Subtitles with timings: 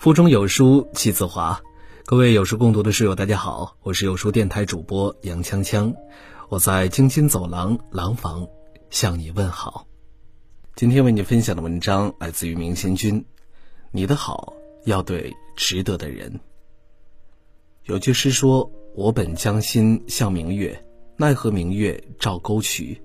[0.00, 1.60] 腹中有书气自华，
[2.06, 5.94] 各位有书共读的室友，大家好，我是有书电台主播杨锵锵，
[6.48, 8.48] 我在京津走廊廊坊
[8.88, 9.86] 向你问好。
[10.74, 13.22] 今天为你分享的文章来自于明先君，
[13.90, 14.54] 你的好
[14.86, 16.40] 要对值得的人。
[17.84, 20.82] 有句诗说：“我本将心向明月，
[21.18, 22.98] 奈何明月照沟渠。”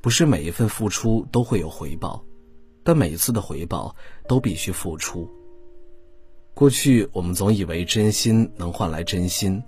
[0.00, 2.24] 不是每一份付出都会有回报，
[2.82, 3.94] 但每一次的回报
[4.26, 5.30] 都必须付出。
[6.56, 9.62] 过去我们总以为真心能换来真心，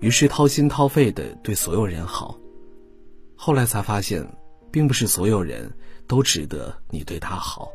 [0.00, 2.34] 于是掏心掏肺的对所有人好。
[3.36, 4.26] 后来才发现，
[4.70, 5.70] 并不是所有人
[6.06, 7.68] 都值得你对他好。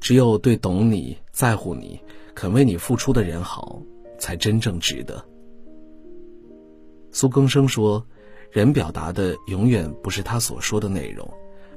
[0.00, 1.98] 只有对懂你、在乎你、
[2.34, 3.80] 肯为你付出的人好，
[4.18, 5.24] 才真正值得。
[7.10, 8.06] 苏更生说
[8.52, 11.26] ：“人表达的永远不是他所说的内容，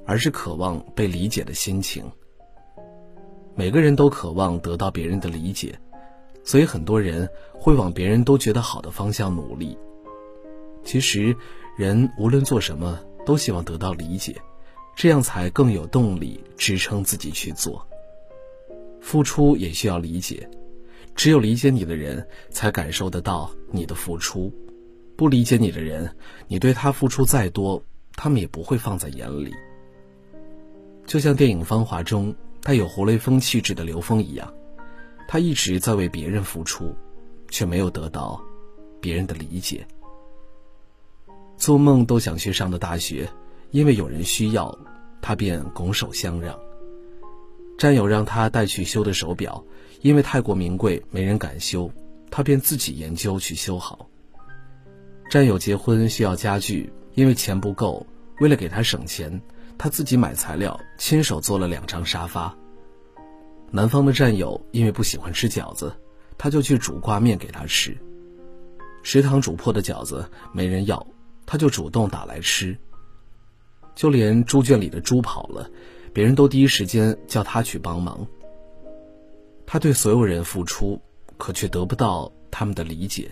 [0.05, 2.03] 而是渴望被理解的心情。”
[3.53, 5.77] 每个人都渴望得到别人的理解，
[6.43, 9.77] 所以很多人会往别人都觉得好的方向努力。
[10.83, 11.35] 其实，
[11.77, 14.35] 人无论做什么都希望得到理解，
[14.95, 17.85] 这样才更有动力支撑自己去做。
[19.01, 20.49] 付出也需要理解，
[21.13, 24.51] 只有理解你的人才感受得到你的付出，
[25.17, 26.09] 不理解你的人，
[26.47, 27.83] 你对他付出再多，
[28.15, 29.53] 他们也不会放在眼里。
[31.05, 32.33] 就像电影《芳华》中。
[32.63, 34.53] 带有活雷锋气质的刘峰一样，
[35.27, 36.95] 他一直在为别人付出，
[37.49, 38.39] 却没有得到
[38.99, 39.85] 别人的理解。
[41.57, 43.27] 做梦都想去上的大学，
[43.71, 44.77] 因为有人需要，
[45.21, 46.57] 他便拱手相让。
[47.77, 49.63] 战友让他带去修的手表，
[50.01, 51.91] 因为太过名贵，没人敢修，
[52.29, 54.07] 他便自己研究去修好。
[55.31, 58.05] 战友结婚需要家具，因为钱不够，
[58.39, 59.41] 为了给他省钱。
[59.83, 62.55] 他自己买材料，亲手做了两张沙发。
[63.71, 65.91] 南方的战友因为不喜欢吃饺子，
[66.37, 67.97] 他就去煮挂面给他吃。
[69.01, 71.03] 食堂煮破的饺子没人要，
[71.47, 72.77] 他就主动打来吃。
[73.95, 75.67] 就连猪圈里的猪跑了，
[76.13, 78.27] 别人都第一时间叫他去帮忙。
[79.65, 81.01] 他对所有人付出，
[81.39, 83.31] 可却得不到他们的理解。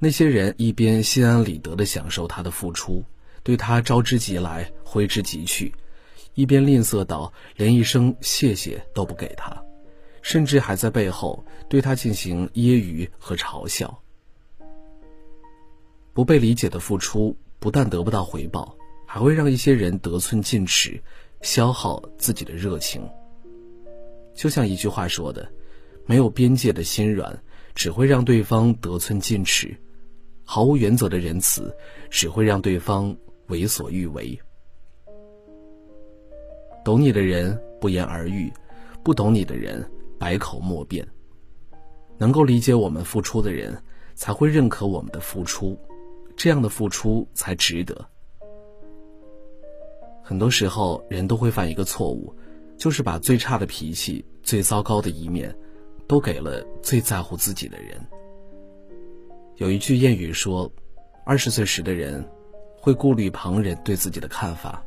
[0.00, 3.04] 那些人一边心安理得地享受他的付出。
[3.42, 5.72] 对他招之即来，挥之即去，
[6.34, 9.56] 一边吝啬到连一声谢谢都不给他，
[10.20, 14.02] 甚至还在背后对他进行揶揄和嘲笑。
[16.12, 21.00] 不被理解的付出，不但得不到回报，还会让一些人得寸进尺，
[21.40, 23.08] 消耗自己的热情。
[24.34, 25.48] 就像一句话说的
[26.04, 27.40] ：“没有边界的心软，
[27.76, 29.68] 只会让对方得寸进尺；
[30.42, 31.72] 毫无原则的仁慈，
[32.10, 33.16] 只会让对方。”
[33.50, 34.40] 为所欲为，
[36.90, 38.52] 懂你的人不言而喻，
[39.04, 41.06] 不懂你的人百口莫辩。
[42.18, 43.80] 能够理解我们付出的人，
[44.16, 45.78] 才会认可我们的付出，
[46.36, 48.04] 这样的付出才值得。
[50.20, 52.34] 很多时候，人都会犯一个错误，
[52.76, 55.56] 就是把最差的脾气、最糟糕的一面，
[56.08, 58.04] 都给了最在乎自己的人。
[59.58, 60.68] 有一句谚语说
[61.24, 62.28] ：“二十岁时的人。”
[62.82, 64.84] 会顾虑旁人对自己的看法，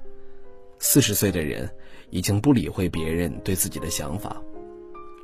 [0.80, 1.70] 四十岁的人
[2.14, 4.40] 已经不理会别人对自己的想法，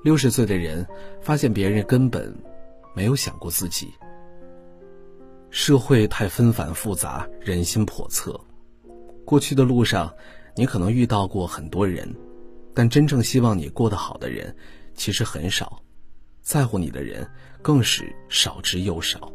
[0.04, 0.84] 六十岁的人
[1.22, 2.36] 发现别人根本
[2.96, 3.94] 没有想过自己。
[5.52, 8.40] 社会太纷繁复杂，人心叵测。
[9.24, 10.12] 过去的路上，
[10.56, 12.12] 你可能遇到过很多人，
[12.74, 14.56] 但真正希望你过得好的人
[14.96, 15.80] 其实很少，
[16.42, 17.28] 在乎你的人
[17.62, 19.32] 更是少之又少。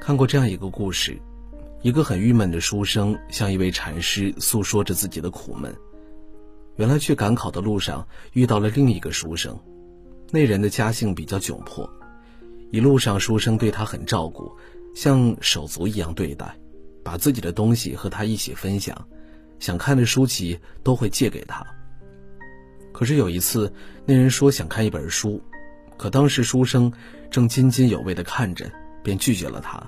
[0.00, 1.20] 看过这样一个故事。
[1.80, 5.72] 一个很郁闷的书生向一位禅师诉说着自己的苦闷。
[6.74, 9.56] 原来去赶考的路上遇到了另一个书生，
[10.30, 11.88] 那人的家境比较窘迫，
[12.72, 14.50] 一路上书生对他很照顾，
[14.94, 16.52] 像手足一样对待，
[17.04, 19.06] 把自己的东西和他一起分享，
[19.60, 21.64] 想看的书籍都会借给他。
[22.92, 23.72] 可是有一次，
[24.04, 25.40] 那人说想看一本书，
[25.96, 26.92] 可当时书生
[27.30, 28.68] 正津津有味地看着，
[29.02, 29.80] 便拒绝了他。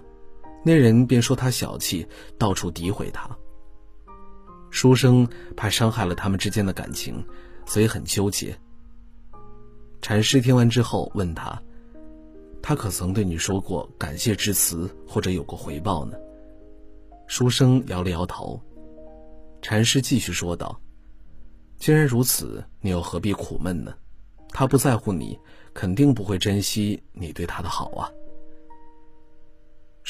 [0.63, 2.07] 那人便说他小气，
[2.39, 3.29] 到处诋毁他。
[4.71, 5.27] 书生
[5.57, 7.25] 怕伤害了他们之间的感情，
[7.67, 8.57] 所以很纠结。
[10.03, 11.61] 禅师听完之后问他
[12.63, 16.17] ：“他可曾对你说过感谢之词，或者有过回报呢？”
[17.27, 18.61] 书生摇了摇头。
[19.63, 20.81] 禅师继续说道
[21.79, 23.93] ：“既然如此，你又何必苦闷呢？
[24.51, 25.39] 他不在乎你，
[25.75, 28.11] 肯定不会珍惜你对他的好啊。”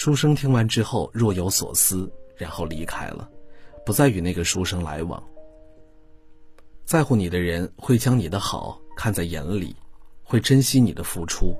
[0.00, 3.28] 书生听完之后若有所思，然后离开了，
[3.84, 5.22] 不再与那个书生来往。
[6.86, 9.76] 在乎你的人会将你的好看在眼里，
[10.22, 11.54] 会珍惜你的付出；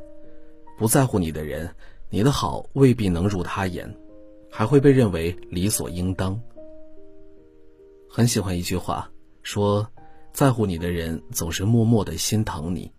[0.79, 1.69] 不在乎你的人，
[2.09, 3.95] 你的好未必能入他眼，
[4.51, 6.41] 还会被认为理所应当。
[8.09, 9.11] 很喜欢一句话，
[9.43, 9.87] 说
[10.33, 12.91] ：“在乎你的人总是默默的心疼你。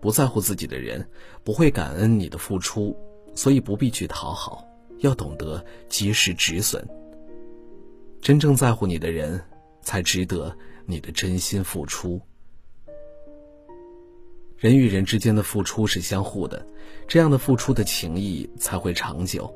[0.00, 1.06] 不在乎自己的人
[1.44, 2.96] 不会感恩你的付出，
[3.34, 4.66] 所以不必去讨好，
[4.98, 6.86] 要懂得及时止损。
[8.20, 9.40] 真正在乎你的人，
[9.80, 10.56] 才值得
[10.86, 12.20] 你的真心付出。
[14.56, 16.64] 人与人之间的付出是相互的，
[17.08, 19.52] 这样的付出的情谊才会长久。”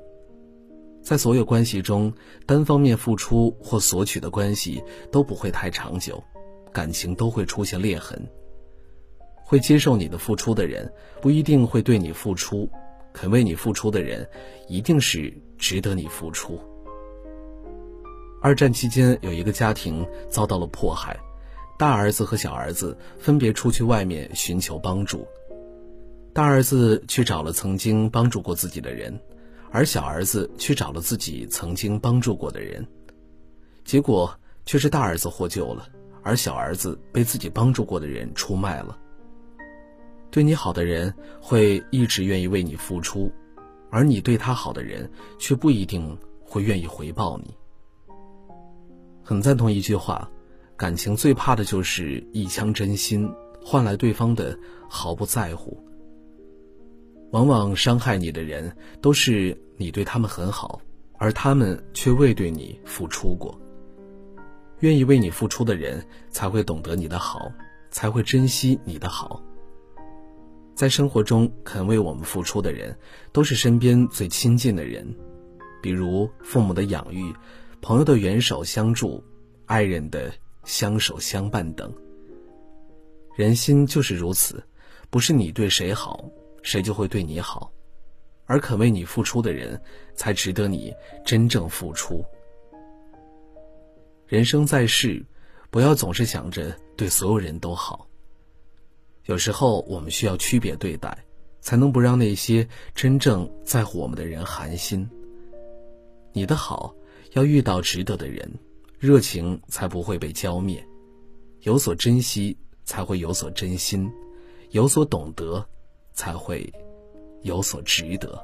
[1.00, 2.12] 在所有关系中，
[2.46, 4.82] 单方面付出或索取的关系
[5.12, 6.20] 都不会太长久，
[6.72, 8.20] 感情都会出现裂痕。
[9.44, 10.92] 会接受你的付出的人，
[11.22, 12.68] 不一定会对你付出；
[13.16, 14.28] 肯为你付出的人，
[14.68, 16.60] 一定是值得你付出。
[18.42, 21.18] 二战期间，有一个家庭遭到了迫害，
[21.78, 25.26] 大儿子和小儿子分别出去外面寻求帮助。
[26.34, 29.18] 大儿子去找了曾经帮助过自己的人。
[29.72, 32.86] 而小儿子去找了自己曾经帮助过的人，
[33.84, 34.32] 结果
[34.64, 35.88] 却是大儿子获救了，
[36.22, 38.96] 而小儿子被自己帮助过的人出卖了。
[40.30, 43.32] 对你好的人会一直愿意为你付出，
[43.90, 47.54] 而你对他好的人却不一定会愿意回报你。
[49.22, 50.30] 很赞同一句话：
[50.76, 53.28] 感情最怕的就是一腔真心
[53.64, 54.58] 换来对方的
[54.88, 55.82] 毫不在乎。
[57.32, 60.80] 往往伤害你的人，都是你对他们很好，
[61.18, 63.58] 而他们却未对你付出过。
[64.80, 67.50] 愿意为你付出的人，才会懂得你的好，
[67.90, 69.42] 才会珍惜你的好。
[70.76, 72.94] 在生活中肯为我们付出的人，
[73.32, 75.12] 都是身边最亲近的人，
[75.82, 77.34] 比如父母的养育、
[77.80, 79.24] 朋友的援手相助、
[79.64, 80.30] 爱人的
[80.64, 81.90] 相守相伴等。
[83.34, 84.62] 人心就是如此，
[85.08, 86.22] 不是你对谁好。
[86.62, 87.70] 谁就会对你好，
[88.44, 89.80] 而肯为你付出的人，
[90.16, 90.92] 才值得你
[91.24, 92.24] 真正付出。
[94.26, 95.24] 人生在世，
[95.70, 98.04] 不要总是想着对所有人都好。
[99.26, 101.16] 有时候我们需要区别对待，
[101.60, 105.08] 才能不让那些真正在乎我们的人寒心。
[106.32, 106.92] 你的好
[107.34, 108.50] 要遇到值得的人，
[108.98, 110.84] 热情才不会被浇灭。
[111.60, 114.08] 有所珍惜，才会有所真心；
[114.70, 115.64] 有所懂得。
[116.18, 116.72] 才会
[117.42, 118.42] 有所值得。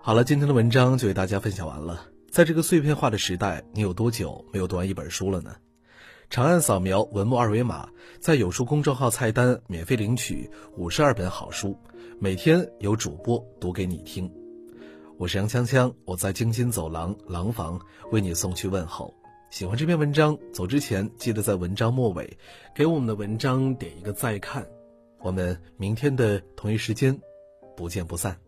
[0.00, 2.06] 好了，今天的文章就为大家分享完了。
[2.30, 5.54] 在这个碎片化的时代，你有多久没有读完一本书了呢？
[6.30, 7.88] 长按扫描文末二维码，
[8.20, 11.76] 在有书公众号菜单免费领取五十二本好书，
[12.20, 14.32] 每天有主播读给你听。
[15.18, 17.80] 我是杨锵锵，我在京津走廊廊坊
[18.12, 19.12] 为你送去问候。
[19.50, 22.38] 喜欢这篇文章，走之前记得在文章末尾
[22.76, 24.64] 给我们的文章点一个再看。
[25.18, 27.20] 我们明天的同一时间，
[27.76, 28.38] 不见不散。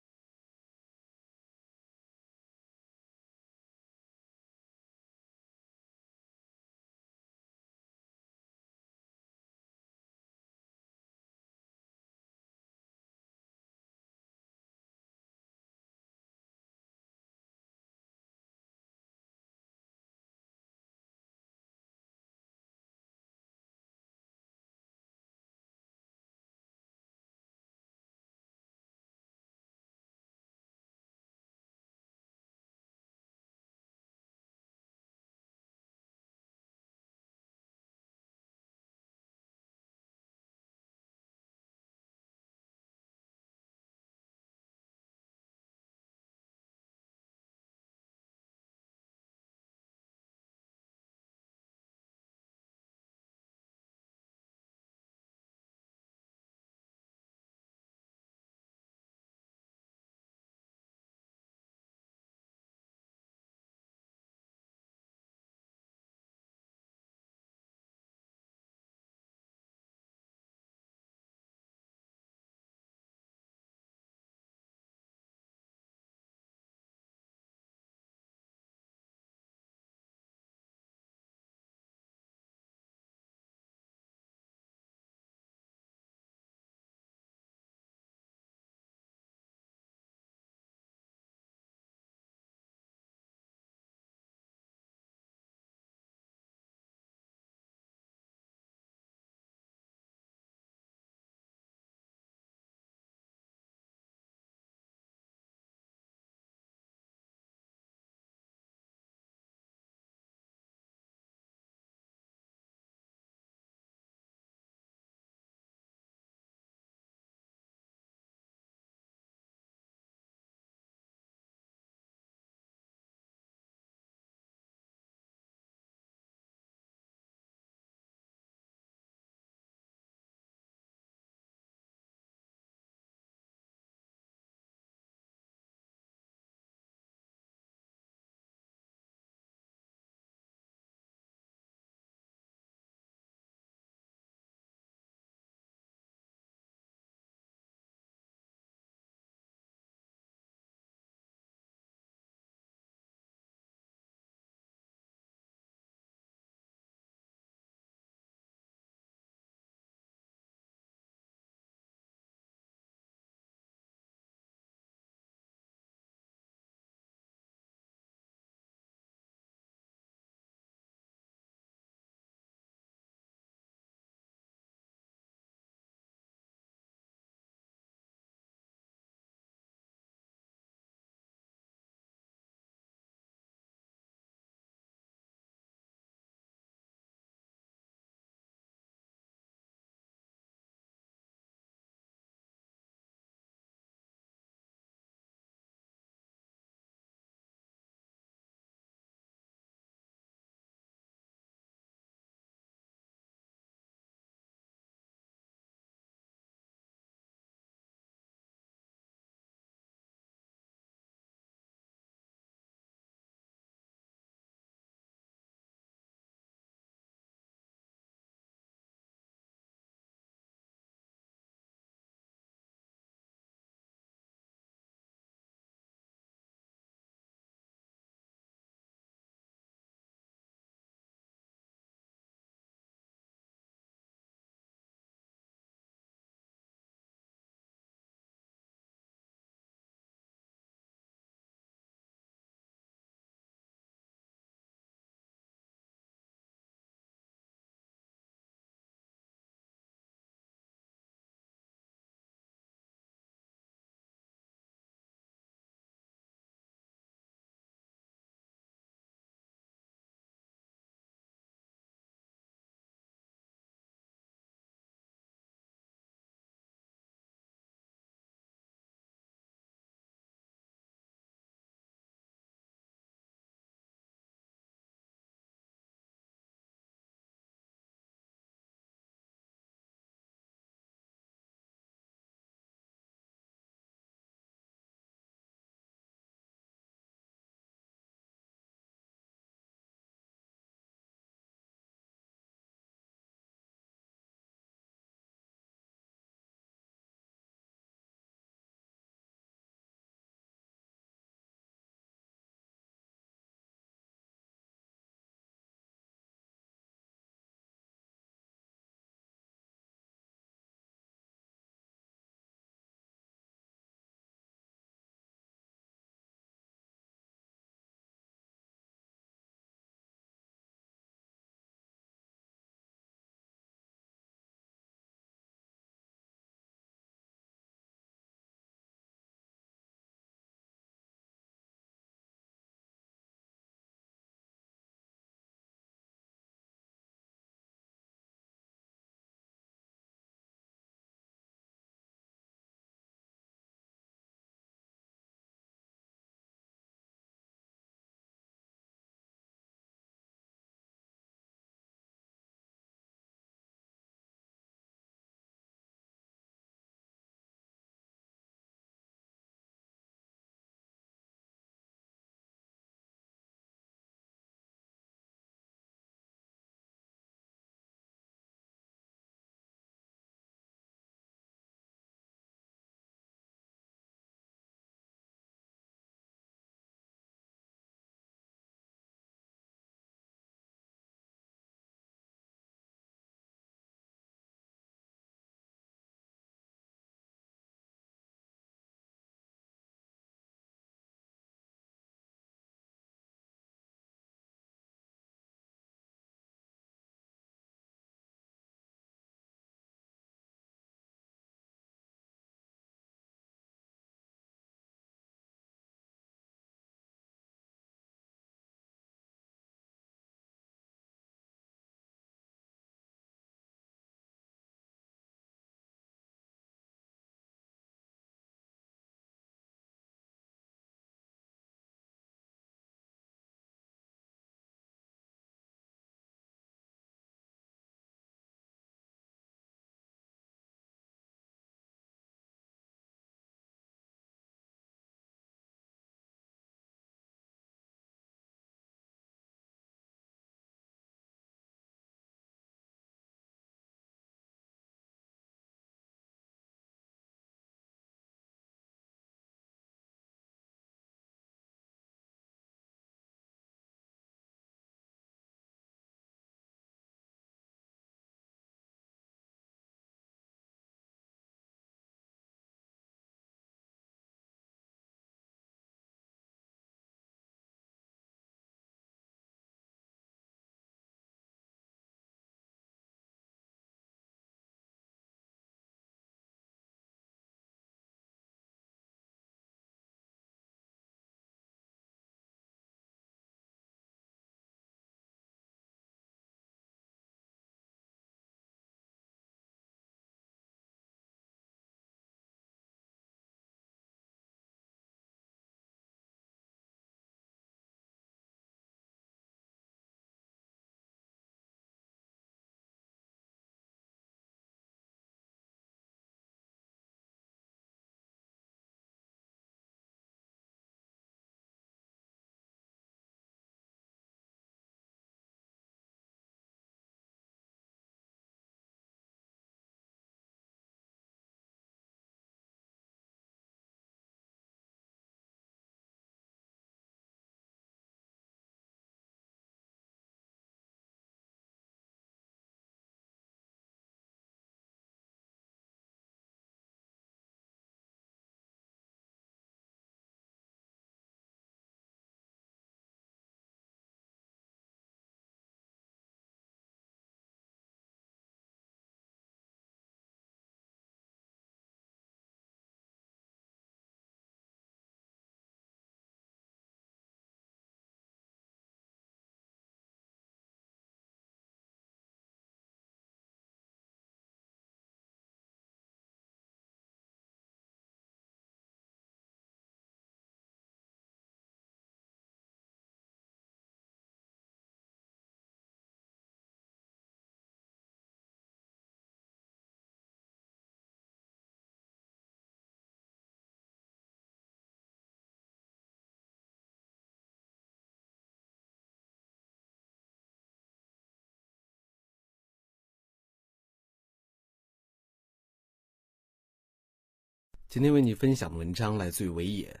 [597.90, 600.00] 今天为你分享的文章来自于维也。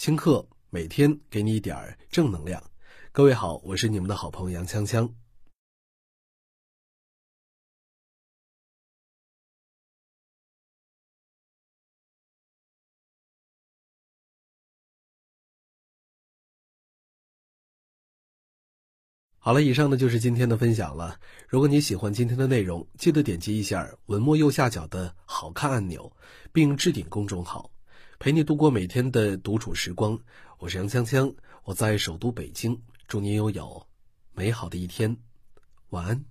[0.00, 2.70] 轻课每天给你一点正能量。
[3.12, 5.12] 各位好，我是你们的好朋友杨锵锵。
[19.38, 21.20] 好了，以上呢就是今天的分享了。
[21.46, 26.10] 如果你喜欢今天的内容，记得点击一下文末右下角的好看按钮，
[26.54, 27.70] 并置顶公众号。
[28.22, 30.20] 陪你度过每天的独处时光，
[30.58, 32.78] 我是杨锵锵，我在首都北京，
[33.08, 33.82] 祝你拥有
[34.34, 35.16] 美好的一天，
[35.88, 36.22] 晚安。